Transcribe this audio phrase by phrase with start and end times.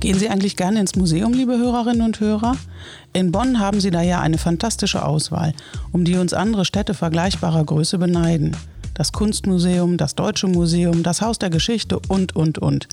[0.00, 2.54] Gehen Sie eigentlich gerne ins Museum, liebe Hörerinnen und Hörer?
[3.12, 5.54] In Bonn haben Sie da ja eine fantastische Auswahl,
[5.90, 8.56] um die uns andere Städte vergleichbarer Größe beneiden.
[8.94, 12.86] Das Kunstmuseum, das Deutsche Museum, das Haus der Geschichte und, und, und.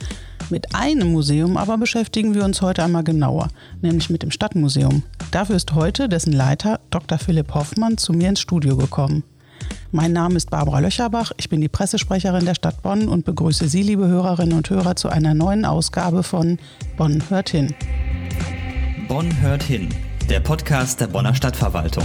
[0.49, 3.49] Mit einem Museum aber beschäftigen wir uns heute einmal genauer,
[3.83, 5.03] nämlich mit dem Stadtmuseum.
[5.29, 7.19] Dafür ist heute dessen Leiter Dr.
[7.19, 9.23] Philipp Hoffmann zu mir ins Studio gekommen.
[9.91, 13.81] Mein Name ist Barbara Löcherbach, ich bin die Pressesprecherin der Stadt Bonn und begrüße Sie,
[13.81, 16.59] liebe Hörerinnen und Hörer, zu einer neuen Ausgabe von
[16.97, 17.73] Bonn hört hin.
[19.07, 19.89] Bonn hört hin,
[20.29, 22.03] der Podcast der Bonner Stadtverwaltung.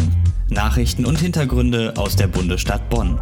[0.50, 3.20] Nachrichten und Hintergründe aus der Bundesstadt Bonn.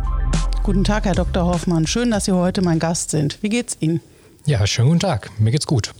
[0.62, 1.46] Guten Tag, Herr Dr.
[1.46, 1.86] Hoffmann.
[1.86, 3.42] Schön, dass Sie heute mein Gast sind.
[3.42, 4.00] Wie geht's Ihnen?
[4.46, 5.30] Ja, schönen guten Tag.
[5.38, 5.94] Mir geht's gut.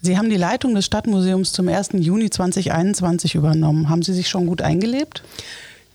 [0.00, 1.90] Sie haben die Leitung des Stadtmuseums zum 1.
[1.94, 3.88] Juni 2021 übernommen.
[3.88, 5.22] Haben Sie sich schon gut eingelebt?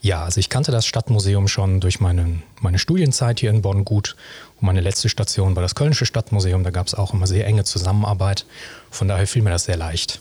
[0.04, 4.16] Ja, also ich kannte das Stadtmuseum schon durch meine, meine Studienzeit hier in Bonn gut.
[4.60, 6.62] Und meine letzte Station war das Kölnische Stadtmuseum.
[6.62, 8.44] Da gab es auch immer sehr enge Zusammenarbeit.
[8.90, 10.20] Von daher fiel mir das sehr leicht.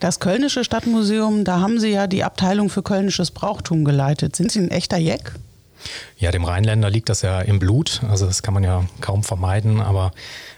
[0.00, 4.34] Das Kölnische Stadtmuseum, da haben Sie ja die Abteilung für kölnisches Brauchtum geleitet.
[4.34, 5.34] Sind Sie ein echter Jeck?
[6.16, 8.00] Ja, dem Rheinländer liegt das ja im Blut.
[8.10, 9.80] Also das kann man ja kaum vermeiden.
[9.80, 10.10] Aber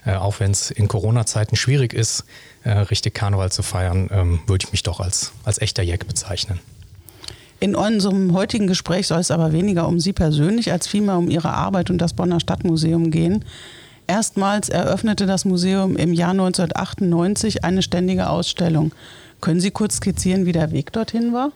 [0.07, 2.25] äh, auch wenn es in Corona-Zeiten schwierig ist,
[2.65, 6.61] äh, richtig Karneval zu feiern, ähm, würde ich mich doch als, als echter Jeck bezeichnen.
[7.61, 11.53] In unserem heutigen Gespräch soll es aber weniger um Sie persönlich als vielmehr um Ihre
[11.53, 13.45] Arbeit und das Bonner Stadtmuseum gehen.
[14.07, 18.93] Erstmals eröffnete das Museum im Jahr 1998 eine ständige Ausstellung.
[19.43, 21.53] Können Sie kurz skizzieren, wie der Weg dorthin war?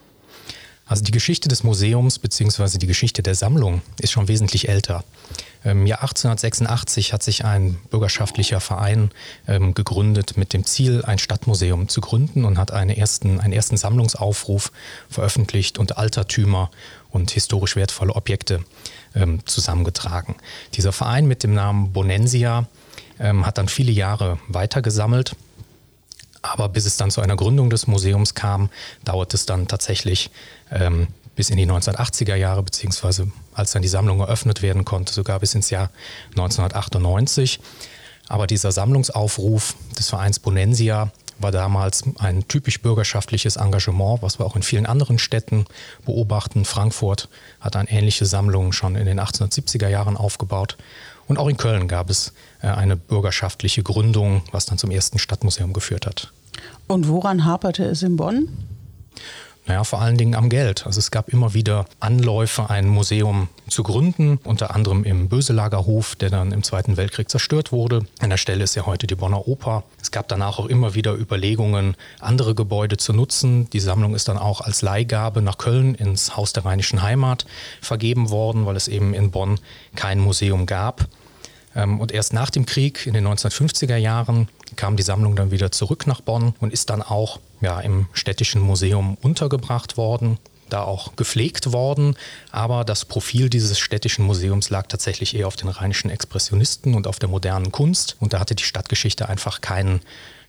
[0.85, 2.77] Also die Geschichte des Museums bzw.
[2.77, 5.03] die Geschichte der Sammlung ist schon wesentlich älter.
[5.65, 9.09] Im Jahr 1886 hat sich ein bürgerschaftlicher Verein
[9.47, 13.75] ähm, gegründet mit dem Ziel, ein Stadtmuseum zu gründen und hat einen ersten, einen ersten
[13.75, 14.71] Sammlungsaufruf
[15.09, 16.69] veröffentlicht und Altertümer
[17.09, 18.63] und historisch wertvolle Objekte
[19.15, 20.35] ähm, zusammengetragen.
[20.75, 22.67] Dieser Verein mit dem Namen Bonensia
[23.19, 25.35] ähm, hat dann viele Jahre weitergesammelt.
[26.43, 28.69] Aber bis es dann zu einer Gründung des Museums kam,
[29.03, 30.29] dauert es dann tatsächlich
[30.71, 35.39] ähm, bis in die 1980er Jahre, beziehungsweise als dann die Sammlung eröffnet werden konnte, sogar
[35.39, 35.89] bis ins Jahr
[36.31, 37.59] 1998.
[38.27, 44.55] Aber dieser Sammlungsaufruf des Vereins Bonensia war damals ein typisch bürgerschaftliches Engagement, was wir auch
[44.55, 45.65] in vielen anderen Städten
[46.05, 46.65] beobachten.
[46.65, 47.29] Frankfurt
[47.59, 50.77] hat eine ähnliche Sammlung schon in den 1870er Jahren aufgebaut.
[51.27, 55.73] Und auch in Köln gab es äh, eine bürgerschaftliche Gründung, was dann zum ersten Stadtmuseum
[55.73, 56.31] geführt hat.
[56.87, 58.47] Und woran haperte es in Bonn?
[59.67, 60.85] Naja, vor allen Dingen am Geld.
[60.85, 66.29] Also es gab immer wieder Anläufe, ein Museum zu gründen, unter anderem im Böselagerhof, der
[66.29, 68.05] dann im Zweiten Weltkrieg zerstört wurde.
[68.19, 69.83] An der Stelle ist ja heute die Bonner Oper.
[69.99, 73.67] Es gab danach auch immer wieder Überlegungen, andere Gebäude zu nutzen.
[73.71, 77.47] Die Sammlung ist dann auch als Leihgabe nach Köln ins Haus der Rheinischen Heimat
[77.81, 79.59] vergeben worden, weil es eben in Bonn
[79.95, 81.07] kein Museum gab.
[81.75, 85.71] Ähm, und erst nach dem Krieg in den 1950er Jahren kam die Sammlung dann wieder
[85.71, 90.37] zurück nach Bonn und ist dann auch ja, im städtischen Museum untergebracht worden,
[90.69, 92.15] da auch gepflegt worden.
[92.51, 97.19] Aber das Profil dieses städtischen Museums lag tatsächlich eher auf den rheinischen Expressionisten und auf
[97.19, 98.17] der modernen Kunst.
[98.19, 100.01] Und da hatte die Stadtgeschichte einfach keinen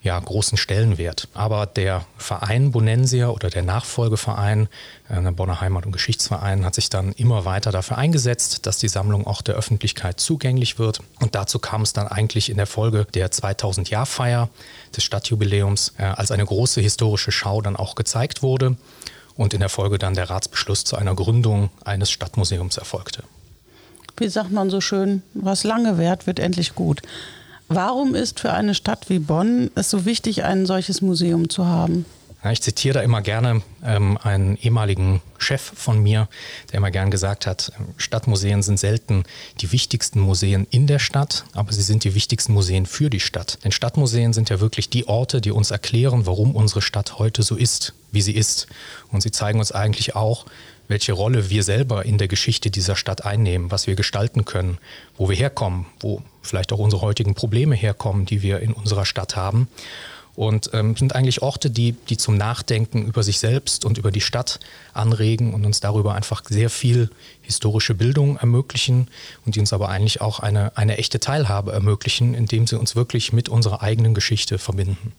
[0.07, 1.29] ja, großen Stellenwert.
[1.35, 4.69] Aber der Verein Bonensia oder der Nachfolgeverein,
[5.09, 8.89] äh, der Bonner Heimat- und Geschichtsverein, hat sich dann immer weiter dafür eingesetzt, dass die
[8.89, 11.01] Sammlung auch der Öffentlichkeit zugänglich wird.
[11.21, 14.49] Und dazu kam es dann eigentlich in der Folge der 2000-Jahr-Feier
[14.97, 18.77] des Stadtjubiläums, äh, als eine große historische Schau dann auch gezeigt wurde
[19.37, 23.23] und in der Folge dann der Ratsbeschluss zu einer Gründung eines Stadtmuseums erfolgte.
[24.17, 27.03] Wie sagt man so schön, was lange währt, wird endlich gut.
[27.69, 32.07] Warum ist für eine Stadt wie Bonn es so wichtig, ein solches Museum zu haben?
[32.47, 36.29] Ja, ich zitiere da immer gerne ähm, einen ehemaligen Chef von mir,
[36.71, 39.25] der immer gern gesagt hat, Stadtmuseen sind selten
[39.61, 43.59] die wichtigsten Museen in der Stadt, aber sie sind die wichtigsten Museen für die Stadt.
[43.65, 47.57] Denn Stadtmuseen sind ja wirklich die Orte, die uns erklären, warum unsere Stadt heute so
[47.57, 48.69] ist, wie sie ist.
[49.13, 50.47] Und sie zeigen uns eigentlich auch,
[50.89, 54.79] welche Rolle wir selber in der Geschichte dieser Stadt einnehmen, was wir gestalten können,
[55.17, 59.37] wo wir herkommen, wo vielleicht auch unsere heutigen Probleme herkommen, die wir in unserer Stadt
[59.37, 59.69] haben.
[60.37, 64.21] Und ähm, sind eigentlich Orte, die, die zum Nachdenken über sich selbst und über die
[64.21, 64.61] Stadt
[64.93, 67.09] anregen und uns darüber einfach sehr viel
[67.41, 69.09] historische Bildung ermöglichen
[69.47, 73.33] und die uns aber eigentlich auch eine, eine echte Teilhabe ermöglichen, indem sie uns wirklich
[73.33, 75.15] mit unserer eigenen Geschichte verbinden.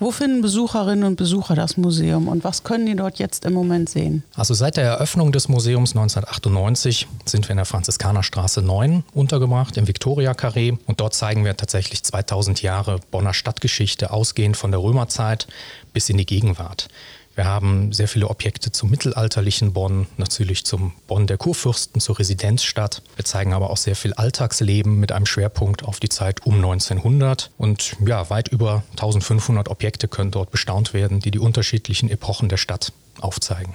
[0.00, 3.90] Wo finden Besucherinnen und Besucher das Museum und was können die dort jetzt im Moment
[3.90, 4.22] sehen?
[4.34, 9.86] Also seit der Eröffnung des Museums 1998 sind wir in der Franziskanerstraße 9 untergebracht, im
[9.86, 10.72] Viktoria-Karree.
[10.86, 15.46] Und dort zeigen wir tatsächlich 2000 Jahre Bonner Stadtgeschichte, ausgehend von der Römerzeit
[15.92, 16.88] bis in die Gegenwart.
[17.36, 23.02] Wir haben sehr viele Objekte zum mittelalterlichen Bonn, natürlich zum Bonn der Kurfürsten, zur Residenzstadt.
[23.16, 27.50] Wir zeigen aber auch sehr viel Alltagsleben mit einem Schwerpunkt auf die Zeit um 1900.
[27.56, 32.56] Und ja, weit über 1500 Objekte können dort bestaunt werden, die die unterschiedlichen Epochen der
[32.56, 33.74] Stadt aufzeigen.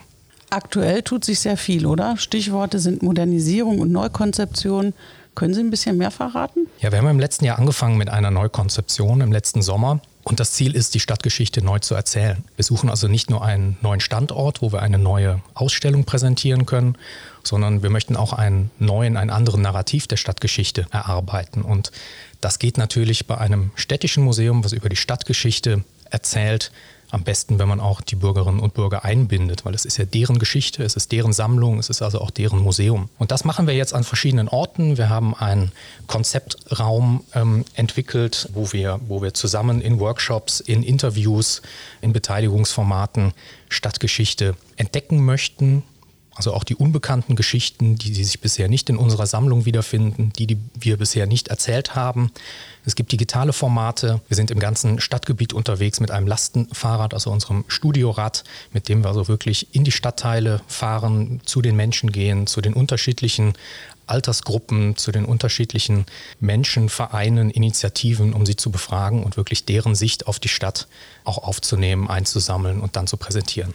[0.49, 2.17] Aktuell tut sich sehr viel, oder?
[2.17, 4.93] Stichworte sind Modernisierung und Neukonzeption.
[5.33, 6.67] Können Sie ein bisschen mehr verraten?
[6.79, 9.99] Ja, wir haben im letzten Jahr angefangen mit einer Neukonzeption im letzten Sommer.
[10.25, 12.43] Und das Ziel ist, die Stadtgeschichte neu zu erzählen.
[12.55, 16.97] Wir suchen also nicht nur einen neuen Standort, wo wir eine neue Ausstellung präsentieren können,
[17.43, 21.61] sondern wir möchten auch einen neuen, einen anderen Narrativ der Stadtgeschichte erarbeiten.
[21.61, 21.91] Und
[22.41, 26.71] das geht natürlich bei einem städtischen Museum, was über die Stadtgeschichte erzählt,
[27.15, 30.37] am besten, wenn man auch die Bürgerinnen und Bürger einbindet, weil es ist ja deren
[30.37, 33.07] Geschichte, es ist deren Sammlung, es ist also auch deren Museum.
[33.17, 34.97] Und das machen wir jetzt an verschiedenen Orten.
[34.97, 35.71] Wir haben einen
[36.07, 41.61] Konzeptraum ähm, entwickelt, wo wir, wo wir zusammen in Workshops, in Interviews,
[42.01, 43.33] in Beteiligungsformaten
[43.69, 45.83] Stadtgeschichte entdecken möchten,
[46.35, 50.47] also auch die unbekannten Geschichten, die, die sich bisher nicht in unserer Sammlung wiederfinden, die,
[50.47, 52.31] die wir bisher nicht erzählt haben.
[52.85, 54.21] Es gibt digitale Formate.
[54.27, 58.43] Wir sind im ganzen Stadtgebiet unterwegs mit einem Lastenfahrrad, also unserem Studiorad,
[58.73, 62.73] mit dem wir also wirklich in die Stadtteile fahren, zu den Menschen gehen, zu den
[62.73, 63.53] unterschiedlichen
[64.05, 66.05] Altersgruppen, zu den unterschiedlichen
[66.39, 70.87] Menschen, Vereinen, Initiativen, um sie zu befragen und wirklich deren Sicht auf die Stadt
[71.23, 73.73] auch aufzunehmen, einzusammeln und dann zu präsentieren.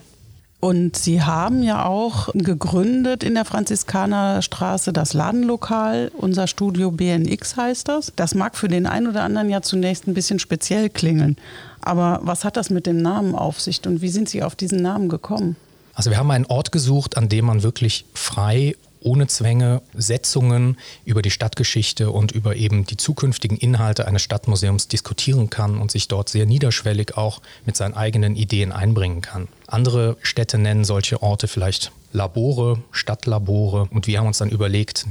[0.61, 6.12] Und Sie haben ja auch gegründet in der Franziskanerstraße das Ladenlokal.
[6.15, 8.12] Unser Studio BNX heißt das.
[8.15, 11.37] Das mag für den einen oder anderen ja zunächst ein bisschen speziell klingeln.
[11.81, 14.83] Aber was hat das mit dem Namen auf sich und wie sind Sie auf diesen
[14.83, 15.57] Namen gekommen?
[15.95, 21.23] Also wir haben einen Ort gesucht, an dem man wirklich frei ohne Zwänge Setzungen über
[21.23, 26.29] die Stadtgeschichte und über eben die zukünftigen Inhalte eines Stadtmuseums diskutieren kann und sich dort
[26.29, 29.49] sehr niederschwellig auch mit seinen eigenen Ideen einbringen kann.
[29.67, 35.06] Andere Städte nennen solche Orte vielleicht Labore, Stadtlabore und wir haben uns dann überlegt,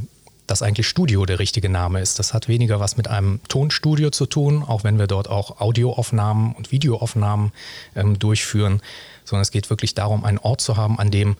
[0.50, 2.18] dass eigentlich Studio der richtige Name ist.
[2.18, 6.53] Das hat weniger was mit einem Tonstudio zu tun, auch wenn wir dort auch Audioaufnahmen
[6.53, 7.51] und Videoaufnahmen
[7.95, 8.81] ähm, durchführen,
[9.25, 11.38] sondern es geht wirklich darum, einen Ort zu haben, an dem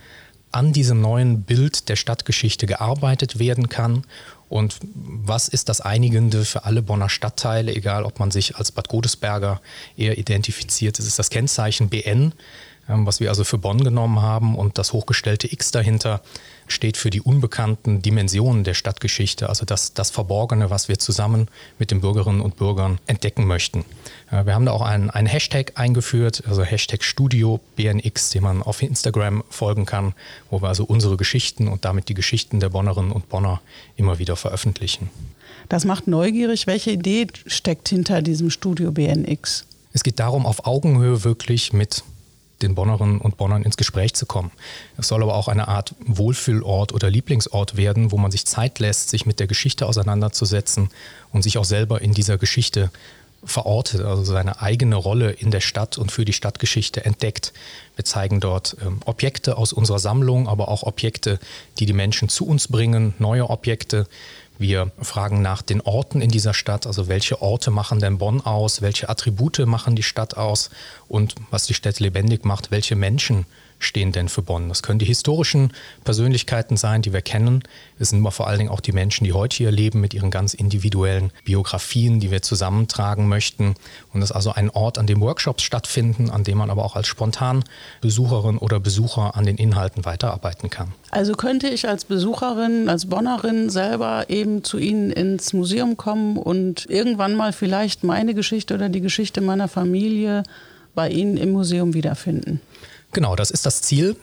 [0.52, 4.04] an diesem neuen Bild der Stadtgeschichte gearbeitet werden kann
[4.50, 8.90] und was ist das Einigende für alle Bonner Stadtteile, egal ob man sich als Bad
[8.90, 9.62] Godesberger
[9.96, 10.98] eher identifiziert.
[10.98, 12.34] Es ist das Kennzeichen BN,
[12.90, 16.22] was wir also für Bonn genommen haben und das hochgestellte X dahinter
[16.68, 21.48] steht für die unbekannten Dimensionen der Stadtgeschichte, also das, das Verborgene, was wir zusammen
[21.78, 23.86] mit den Bürgerinnen und Bürgern entdecken möchten.
[24.30, 28.82] Wir haben da auch einen, einen Hashtag eingeführt, also Hashtag Studio BNX, den man auf
[28.82, 30.14] Instagram folgen kann,
[30.50, 33.62] wo wir also unsere Geschichten und damit die Geschichten der Bonnerinnen und Bonner
[33.96, 35.10] immer wieder veröffentlichen.
[35.70, 36.68] Das macht neugierig.
[36.68, 39.66] Welche Idee steckt hinter diesem Studio BNX?
[39.94, 42.04] Es geht darum, auf Augenhöhe wirklich mit
[42.62, 44.52] den Bonnerinnen und Bonnern ins Gespräch zu kommen.
[44.98, 49.10] Es soll aber auch eine Art Wohlfühlort oder Lieblingsort werden, wo man sich Zeit lässt,
[49.10, 50.90] sich mit der Geschichte auseinanderzusetzen
[51.32, 52.92] und sich auch selber in dieser Geschichte
[53.44, 57.54] verortet, also seine eigene Rolle in der Stadt und für die Stadtgeschichte entdeckt.
[57.96, 61.40] Wir zeigen dort ähm, Objekte aus unserer Sammlung, aber auch Objekte,
[61.78, 64.08] die die Menschen zu uns bringen, neue Objekte.
[64.60, 68.82] Wir fragen nach den Orten in dieser Stadt, also welche Orte machen denn Bonn aus,
[68.82, 70.70] welche Attribute machen die Stadt aus?
[71.08, 73.46] Und was die Stadt lebendig macht, welche Menschen
[73.80, 74.70] stehen denn für Bonn?
[74.70, 75.74] Das können die historischen
[76.04, 77.64] Persönlichkeiten sein, die wir kennen.
[77.98, 80.32] Es sind aber vor allen Dingen auch die Menschen, die heute hier leben, mit ihren
[80.32, 83.76] ganz individuellen Biografien, die wir zusammentragen möchten.
[84.14, 86.96] Und es ist also ein Ort, an dem Workshops stattfinden, an dem man aber auch
[86.96, 90.94] als Spontanbesucherin oder Besucher an den Inhalten weiterarbeiten kann.
[91.12, 96.86] Also könnte ich als Besucherin, als Bonnerin selber eben zu Ihnen ins Museum kommen und
[96.90, 100.44] irgendwann mal vielleicht meine Geschichte oder die Geschichte meiner Familie
[100.96, 102.62] bei Ihnen im Museum wiederfinden.
[103.12, 104.16] Genau, das ist das Ziel.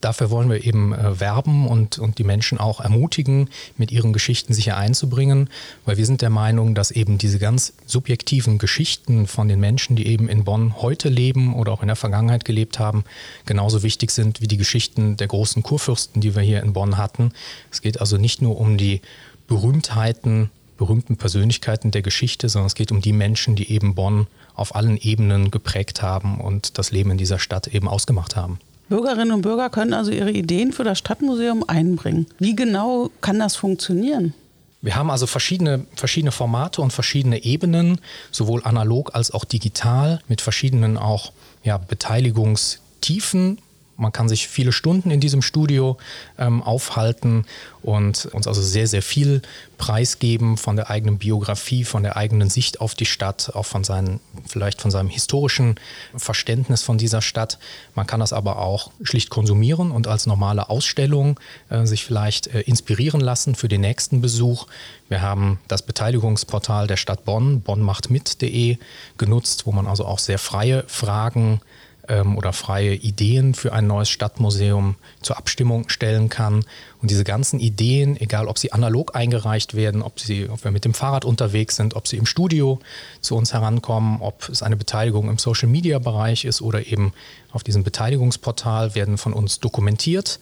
[0.00, 4.52] Dafür wollen wir eben äh, werben und, und die Menschen auch ermutigen, mit ihren Geschichten
[4.52, 5.48] sich hier einzubringen,
[5.84, 10.06] weil wir sind der Meinung, dass eben diese ganz subjektiven Geschichten von den Menschen, die
[10.06, 13.04] eben in Bonn heute leben oder auch in der Vergangenheit gelebt haben,
[13.46, 17.32] genauso wichtig sind wie die Geschichten der großen Kurfürsten, die wir hier in Bonn hatten.
[17.72, 19.00] Es geht also nicht nur um die
[19.48, 24.26] Berühmtheiten, berühmten Persönlichkeiten der Geschichte, sondern es geht um die Menschen, die eben Bonn
[24.56, 28.58] auf allen Ebenen geprägt haben und das Leben in dieser Stadt eben ausgemacht haben.
[28.88, 32.26] Bürgerinnen und Bürger können also ihre Ideen für das Stadtmuseum einbringen.
[32.38, 34.32] Wie genau kann das funktionieren?
[34.80, 40.40] Wir haben also verschiedene, verschiedene Formate und verschiedene Ebenen, sowohl analog als auch digital, mit
[40.40, 41.32] verschiedenen auch
[41.64, 43.58] ja, Beteiligungstiefen
[43.96, 45.96] Man kann sich viele Stunden in diesem Studio
[46.38, 47.46] ähm, aufhalten
[47.82, 49.42] und uns also sehr, sehr viel
[49.78, 54.20] preisgeben von der eigenen Biografie, von der eigenen Sicht auf die Stadt, auch von seinen,
[54.46, 55.76] vielleicht von seinem historischen
[56.16, 57.58] Verständnis von dieser Stadt.
[57.94, 61.38] Man kann das aber auch schlicht konsumieren und als normale Ausstellung
[61.70, 64.66] äh, sich vielleicht äh, inspirieren lassen für den nächsten Besuch.
[65.08, 68.78] Wir haben das Beteiligungsportal der Stadt Bonn, bonnmachtmit.de,
[69.16, 71.60] genutzt, wo man also auch sehr freie Fragen
[72.08, 76.64] ähm, oder freie Ideen für ein neues Stadtmuseum zur Abstimmung stellen kann.
[77.02, 80.84] Und diese ganzen Ideen, egal ob sie analog eingereicht werden, ob, sie, ob wir mit
[80.84, 82.80] dem Fahrrad unterwegs sind, ob sie im Studio
[83.20, 87.12] zu uns herankommen, ob es eine Beteiligung im Social-Media-Bereich ist oder eben
[87.52, 90.40] auf diesem Beteiligungsportal, werden von uns dokumentiert,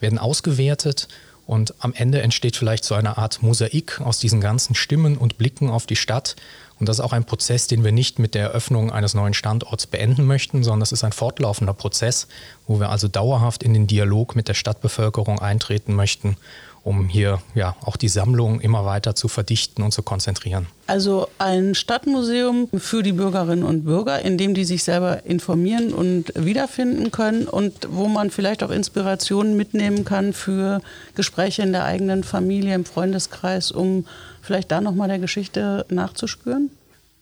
[0.00, 1.08] werden ausgewertet
[1.46, 5.70] und am Ende entsteht vielleicht so eine Art Mosaik aus diesen ganzen Stimmen und Blicken
[5.70, 6.34] auf die Stadt
[6.78, 9.86] und das ist auch ein Prozess, den wir nicht mit der Eröffnung eines neuen Standorts
[9.86, 12.28] beenden möchten, sondern es ist ein fortlaufender Prozess,
[12.66, 16.36] wo wir also dauerhaft in den Dialog mit der Stadtbevölkerung eintreten möchten
[16.86, 20.68] um hier ja auch die Sammlung immer weiter zu verdichten und zu konzentrieren.
[20.86, 26.32] Also ein Stadtmuseum für die Bürgerinnen und Bürger, in dem die sich selber informieren und
[26.36, 30.80] wiederfinden können und wo man vielleicht auch Inspirationen mitnehmen kann für
[31.16, 34.06] Gespräche in der eigenen Familie, im Freundeskreis, um
[34.40, 36.70] vielleicht da nochmal der Geschichte nachzuspüren?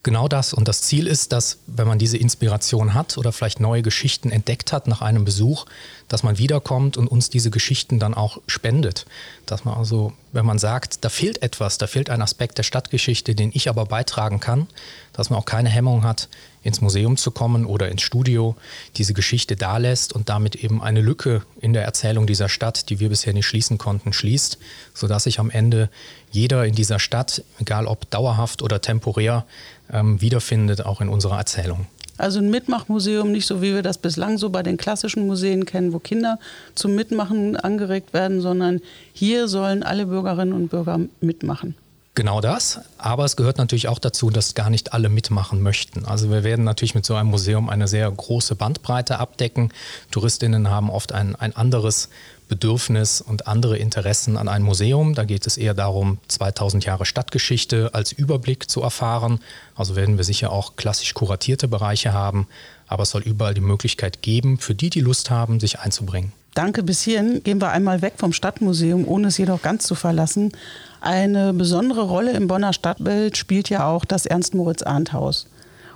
[0.04, 0.52] Genau das.
[0.52, 4.70] Und das Ziel ist, dass wenn man diese Inspiration hat oder vielleicht neue Geschichten entdeckt
[4.70, 5.64] hat nach einem Besuch,
[6.08, 9.06] dass man wiederkommt und uns diese Geschichten dann auch spendet.
[9.46, 13.34] Dass man also, wenn man sagt, da fehlt etwas, da fehlt ein Aspekt der Stadtgeschichte,
[13.34, 14.66] den ich aber beitragen kann,
[15.12, 16.28] dass man auch keine Hemmung hat,
[16.62, 18.56] ins Museum zu kommen oder ins Studio,
[18.96, 23.10] diese Geschichte dalässt und damit eben eine Lücke in der Erzählung dieser Stadt, die wir
[23.10, 24.58] bisher nicht schließen konnten, schließt,
[24.94, 25.90] sodass sich am Ende
[26.30, 29.44] jeder in dieser Stadt, egal ob dauerhaft oder temporär,
[29.92, 31.86] ähm, wiederfindet, auch in unserer Erzählung.
[32.16, 35.92] Also ein Mitmachmuseum, nicht so wie wir das bislang so bei den klassischen Museen kennen,
[35.92, 36.38] wo Kinder
[36.74, 38.80] zum Mitmachen angeregt werden, sondern
[39.12, 41.74] hier sollen alle Bürgerinnen und Bürger mitmachen.
[42.16, 46.04] Genau das, aber es gehört natürlich auch dazu, dass gar nicht alle mitmachen möchten.
[46.04, 49.72] Also wir werden natürlich mit so einem Museum eine sehr große Bandbreite abdecken.
[50.12, 52.10] Touristinnen haben oft ein, ein anderes
[52.48, 55.14] Bedürfnis und andere Interessen an ein Museum.
[55.14, 59.40] Da geht es eher darum, 2000 Jahre Stadtgeschichte als Überblick zu erfahren.
[59.74, 62.46] Also werden wir sicher auch klassisch kuratierte Bereiche haben,
[62.86, 66.32] aber es soll überall die Möglichkeit geben, für die, die Lust haben, sich einzubringen.
[66.54, 70.52] Danke, bis hierhin gehen wir einmal weg vom Stadtmuseum, ohne es jedoch ganz zu verlassen.
[71.00, 75.46] Eine besondere Rolle im Bonner Stadtbild spielt ja auch das Ernst-Moritz-Arndt-Haus.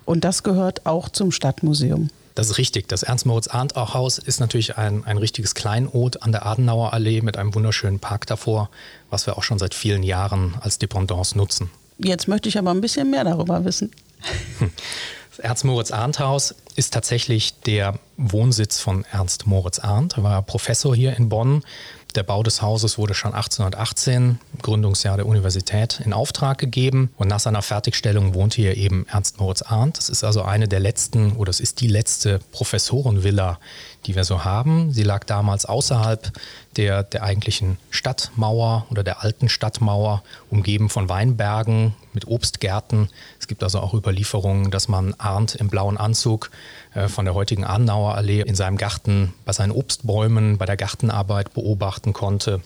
[0.05, 2.11] Und das gehört auch zum Stadtmuseum.
[2.38, 2.87] Das ist richtig.
[2.87, 7.99] Das Ernst-Moritz-Arndt-Haus ist natürlich ein, ein richtiges Kleinod an der Adenauer Allee mit einem wunderschönen
[7.99, 8.71] Park davor,
[9.11, 11.68] was wir auch schon seit vielen Jahren als Dependance nutzen.
[11.99, 13.90] Jetzt möchte ich aber ein bisschen mehr darüber wissen.
[15.30, 20.16] Das Ernst-Moritz-Arndt-Haus ist tatsächlich der Wohnsitz von Ernst Moritz Arndt.
[20.16, 21.62] Er war Professor hier in Bonn
[22.15, 27.41] der Bau des Hauses wurde schon 1818, Gründungsjahr der Universität, in Auftrag gegeben und nach
[27.41, 29.99] seiner Fertigstellung wohnte hier eben Ernst Moritz Arndt.
[29.99, 33.59] Das ist also eine der letzten oder es ist die letzte Professorenvilla,
[34.07, 34.93] die wir so haben.
[34.93, 36.33] Sie lag damals außerhalb
[36.77, 43.09] der, der eigentlichen Stadtmauer oder der alten Stadtmauer, umgeben von Weinbergen mit Obstgärten.
[43.38, 46.50] Es gibt also auch Überlieferungen, dass man Arndt im blauen Anzug
[46.95, 51.55] äh, von der heutigen Adenauer Allee in seinem Garten bei seinen Obstbäumen, bei der Gartenarbeit
[51.55, 52.61] beobachten konnte.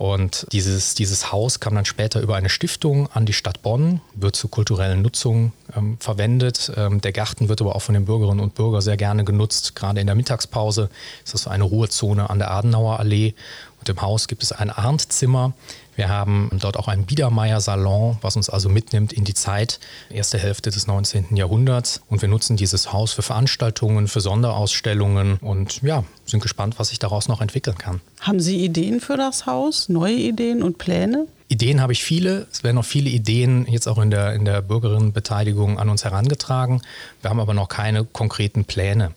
[0.00, 4.34] Und dieses, dieses Haus kam dann später über eine Stiftung an die Stadt Bonn, wird
[4.34, 6.72] zur kulturellen Nutzung ähm, verwendet.
[6.74, 9.76] Ähm, der Garten wird aber auch von den Bürgerinnen und Bürgern sehr gerne genutzt.
[9.76, 10.88] Gerade in der Mittagspause
[11.22, 13.34] ist das eine Ruhezone an der Adenauer Allee.
[13.80, 15.54] Und im Haus gibt es ein Arndt-Zimmer.
[15.96, 20.70] Wir haben dort auch einen Biedermeier-Salon, was uns also mitnimmt in die Zeit, erste Hälfte
[20.70, 21.36] des 19.
[21.36, 22.00] Jahrhunderts.
[22.08, 26.98] Und wir nutzen dieses Haus für Veranstaltungen, für Sonderausstellungen und ja, sind gespannt, was sich
[26.98, 28.00] daraus noch entwickeln kann.
[28.20, 31.26] Haben Sie Ideen für das Haus, neue Ideen und Pläne?
[31.48, 32.46] Ideen habe ich viele.
[32.52, 36.80] Es werden noch viele Ideen jetzt auch in der, in der Bürgerinnenbeteiligung an uns herangetragen.
[37.22, 39.12] Wir haben aber noch keine konkreten Pläne.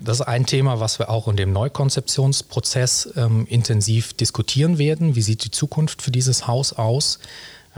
[0.00, 5.14] Das ist ein Thema, was wir auch in dem Neukonzeptionsprozess ähm, intensiv diskutieren werden.
[5.14, 7.18] Wie sieht die Zukunft für dieses Haus aus?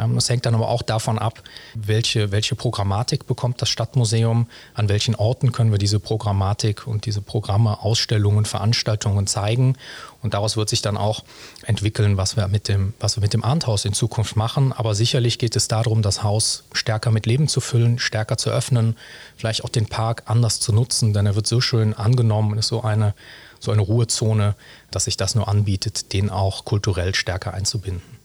[0.00, 1.42] Ähm, das hängt dann aber auch davon ab,
[1.75, 7.21] welche, welche Programmatik bekommt das Stadtmuseum, an welchen Orten können wir diese Programmatik und diese
[7.21, 9.76] Programme, Ausstellungen, Veranstaltungen zeigen.
[10.23, 11.25] Und daraus wird sich dann auch
[11.64, 14.73] entwickeln, was wir mit dem, was wir mit dem Arndthaus in Zukunft machen.
[14.73, 18.97] Aber sicherlich geht es darum, das Haus stärker mit Leben zu füllen, stärker zu öffnen,
[19.37, 22.83] vielleicht auch den Park anders zu nutzen, denn er wird so schön angenommen, ist so
[22.83, 23.14] eine,
[23.61, 24.54] so eine Ruhezone,
[24.90, 28.20] dass sich das nur anbietet, den auch kulturell stärker einzubinden.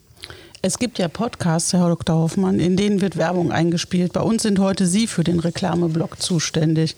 [0.68, 2.16] Es gibt ja Podcasts, Herr Dr.
[2.16, 4.14] Hoffmann, in denen wird Werbung eingespielt.
[4.14, 6.96] Bei uns sind heute Sie für den Reklameblock zuständig.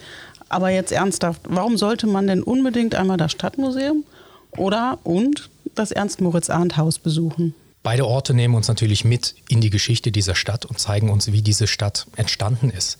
[0.48, 4.06] Aber jetzt ernsthaft, warum sollte man denn unbedingt einmal das Stadtmuseum
[4.52, 7.56] oder und das Ernst-Moritz-Arndt-Haus besuchen?
[7.84, 11.42] Beide Orte nehmen uns natürlich mit in die Geschichte dieser Stadt und zeigen uns, wie
[11.42, 12.98] diese Stadt entstanden ist.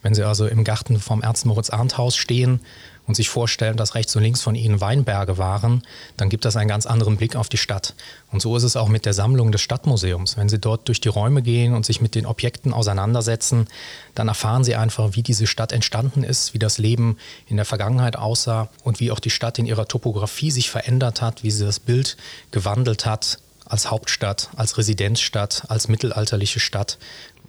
[0.00, 2.60] Wenn Sie also im Garten vom Ernst-Moritz-Arndt-Haus stehen
[3.06, 5.82] und sich vorstellen, dass rechts und links von ihnen Weinberge waren,
[6.16, 7.94] dann gibt das einen ganz anderen Blick auf die Stadt.
[8.32, 10.36] Und so ist es auch mit der Sammlung des Stadtmuseums.
[10.36, 13.68] Wenn Sie dort durch die Räume gehen und sich mit den Objekten auseinandersetzen,
[14.14, 18.16] dann erfahren Sie einfach, wie diese Stadt entstanden ist, wie das Leben in der Vergangenheit
[18.16, 21.80] aussah und wie auch die Stadt in ihrer Topografie sich verändert hat, wie sie das
[21.80, 22.16] Bild
[22.50, 26.98] gewandelt hat als Hauptstadt, als Residenzstadt, als mittelalterliche Stadt,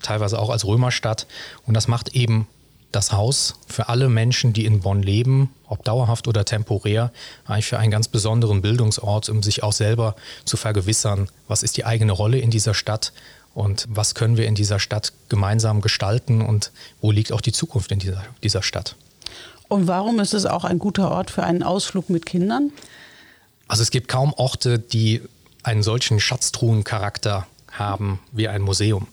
[0.02, 1.28] teilweise auch als Römerstadt.
[1.66, 2.48] Und das macht eben
[2.92, 7.12] das Haus für alle Menschen, die in Bonn leben, ob dauerhaft oder temporär,
[7.46, 10.16] eigentlich für einen ganz besonderen Bildungsort, um sich auch selber
[10.46, 13.12] zu vergewissern, was ist die eigene Rolle in dieser Stadt
[13.54, 17.92] und was können wir in dieser Stadt gemeinsam gestalten und wo liegt auch die Zukunft
[17.92, 18.96] in dieser, dieser Stadt.
[19.68, 22.72] Und warum ist es auch ein guter Ort für einen Ausflug mit Kindern?
[23.68, 25.22] Also es gibt kaum Orte, die
[25.64, 29.08] einen solchen Schatztruhencharakter haben wie ein Museum.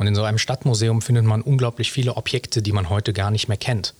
[0.00, 3.48] Und in so einem Stadtmuseum findet man unglaublich viele Objekte, die man heute gar nicht
[3.48, 3.92] mehr kennt.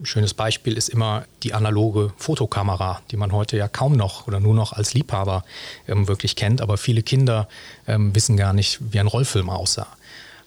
[0.00, 4.40] Ein schönes Beispiel ist immer die analoge Fotokamera, die man heute ja kaum noch oder
[4.40, 5.44] nur noch als Liebhaber
[5.86, 6.60] ähm, wirklich kennt.
[6.60, 7.48] Aber viele Kinder
[7.86, 9.86] ähm, wissen gar nicht, wie ein Rollfilm aussah.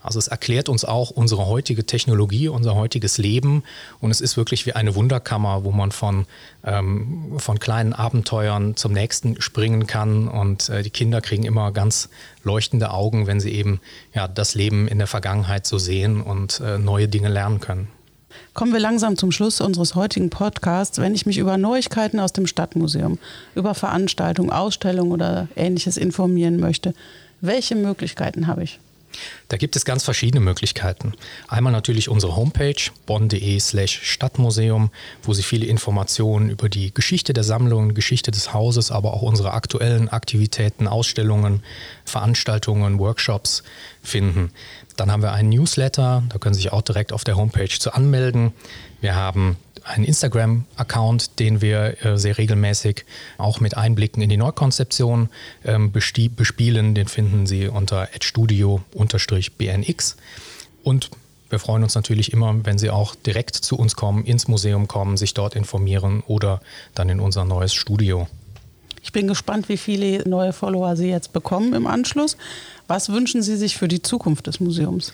[0.08, 3.64] Also es erklärt uns auch unsere heutige Technologie, unser heutiges Leben
[4.00, 6.26] und es ist wirklich wie eine Wunderkammer, wo man von,
[6.64, 12.08] ähm, von kleinen Abenteuern zum nächsten springen kann und äh, die Kinder kriegen immer ganz
[12.44, 13.82] leuchtende Augen, wenn sie eben
[14.14, 17.90] ja, das Leben in der Vergangenheit so sehen und äh, neue Dinge lernen können.
[18.54, 21.00] Kommen wir langsam zum Schluss unseres heutigen Podcasts.
[21.00, 23.20] Wenn ich mich über Neuigkeiten aus dem Stadtmuseum,
[23.56, 26.94] über Veranstaltungen, Ausstellungen oder ähnliches informieren möchte,
[27.42, 28.80] welche Möglichkeiten habe ich?
[29.48, 31.14] Da gibt es ganz verschiedene Möglichkeiten.
[31.48, 34.92] Einmal natürlich unsere Homepage bonn.de slash Stadtmuseum,
[35.24, 39.54] wo Sie viele Informationen über die Geschichte der Sammlung, Geschichte des Hauses, aber auch unsere
[39.54, 41.64] aktuellen Aktivitäten, Ausstellungen,
[42.06, 43.64] Veranstaltungen, Workshops
[44.04, 44.52] finden.
[44.96, 47.94] Dann haben wir einen Newsletter, da können Sie sich auch direkt auf der Homepage zu
[47.94, 48.52] anmelden.
[49.00, 49.58] Wir haben
[49.88, 53.06] einen Instagram-Account, den wir äh, sehr regelmäßig
[53.38, 55.30] auch mit Einblicken in die Neukonzeption
[55.66, 56.94] ähm, bespielen.
[56.96, 60.18] Den finden Sie unter studio-bnx.
[60.84, 61.10] Und
[61.50, 65.18] wir freuen uns natürlich immer, wenn Sie auch direkt zu uns kommen, ins Museum kommen,
[65.18, 66.62] sich dort informieren oder
[66.94, 68.28] dann in unser neues Studio.
[69.02, 72.36] Ich bin gespannt, wie viele neue Follower Sie jetzt bekommen im Anschluss.
[72.88, 75.14] Was wünschen Sie sich für die Zukunft des Museums?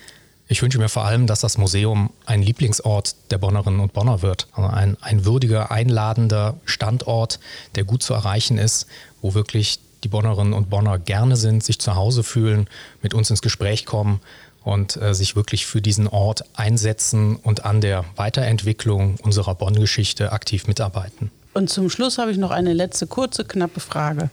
[0.54, 4.46] Ich wünsche mir vor allem, dass das Museum ein Lieblingsort der Bonnerinnen und Bonner wird.
[4.52, 7.40] Also ein, ein würdiger, einladender Standort,
[7.74, 8.86] der gut zu erreichen ist,
[9.24, 12.68] wo wirklich die Bonnerinnen und Bonner gerne sind, sich zu Hause fühlen,
[13.02, 14.20] mit uns ins Gespräch kommen
[14.64, 20.68] und äh, sich wirklich für diesen Ort einsetzen und an der Weiterentwicklung unserer Bonn-Geschichte aktiv
[20.68, 21.32] mitarbeiten.
[21.56, 24.30] Und zum Schluss habe ich noch eine letzte kurze, knappe Frage.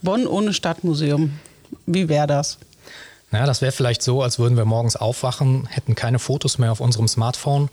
[0.00, 1.38] Bonn ohne Stadtmuseum,
[1.84, 2.56] wie wäre das?
[3.30, 6.80] Naja, das wäre vielleicht so, als würden wir morgens aufwachen, hätten keine Fotos mehr auf
[6.80, 7.68] unserem Smartphone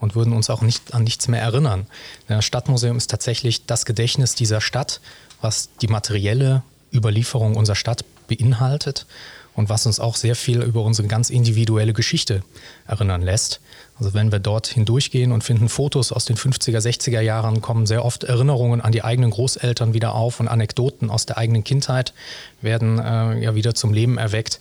[0.00, 1.86] und würden uns auch nicht an nichts mehr erinnern.
[2.26, 5.00] Das Stadtmuseum ist tatsächlich das Gedächtnis dieser Stadt,
[5.40, 6.62] was die materielle
[6.92, 9.06] Überlieferung unserer Stadt beinhaltet
[9.54, 12.42] und was uns auch sehr viel über unsere ganz individuelle Geschichte
[12.86, 13.60] erinnern lässt.
[13.98, 18.04] Also wenn wir dort hindurchgehen und finden Fotos aus den 50er, 60er Jahren, kommen sehr
[18.04, 22.12] oft Erinnerungen an die eigenen Großeltern wieder auf und Anekdoten aus der eigenen Kindheit
[22.60, 24.60] werden äh, ja wieder zum Leben erweckt.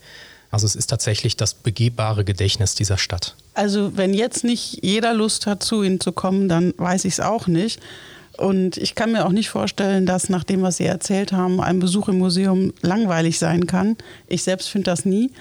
[0.54, 3.36] Also es ist tatsächlich das begehbare Gedächtnis dieser Stadt.
[3.56, 7.20] Also wenn jetzt nicht jeder Lust hat, zu Ihnen zu kommen, dann weiß ich es
[7.20, 7.80] auch nicht.
[8.38, 11.80] Und ich kann mir auch nicht vorstellen, dass nach dem, was Sie erzählt haben, ein
[11.80, 13.98] Besuch im Museum langweilig sein kann.
[14.28, 15.32] Ich selbst finde das nie.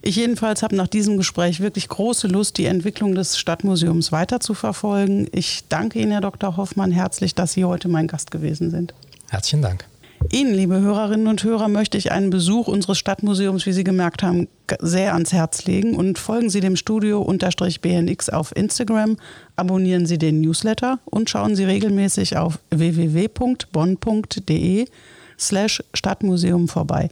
[0.00, 4.54] Ich jedenfalls habe nach diesem Gespräch wirklich große Lust, die Entwicklung des Stadtmuseums weiter zu
[4.54, 5.28] verfolgen.
[5.32, 6.56] Ich danke Ihnen, Herr Dr.
[6.56, 8.94] Hoffmann, herzlich, dass Sie heute mein Gast gewesen sind.
[9.28, 9.84] Herzlichen Dank.
[10.32, 14.48] Ihnen, liebe Hörerinnen und Hörer, möchte ich einen Besuch unseres Stadtmuseums, wie Sie gemerkt haben,
[14.80, 19.16] sehr ans Herz legen und folgen Sie dem Studio-BNX auf Instagram,
[19.56, 23.26] abonnieren Sie den Newsletter und schauen Sie regelmäßig auf www.bonn.de
[25.38, 27.10] slash Stadtmuseum vorbei.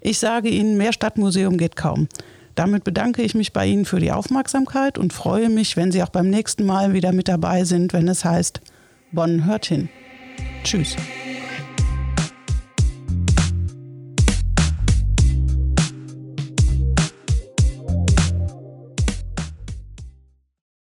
[0.00, 2.08] Ich sage Ihnen, mehr Stadtmuseum geht kaum.
[2.54, 6.08] Damit bedanke ich mich bei Ihnen für die Aufmerksamkeit und freue mich, wenn Sie auch
[6.08, 8.60] beim nächsten Mal wieder mit dabei sind, wenn es heißt,
[9.12, 9.88] Bonn hört hin.
[10.62, 10.96] Tschüss.